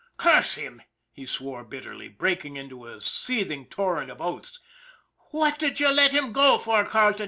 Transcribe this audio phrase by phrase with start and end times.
[0.17, 0.81] "Curse him!"
[1.13, 4.59] he swore bitterly, breaking into a seething torrent of oaths."
[5.29, 7.19] What did you let him go for, Carleton?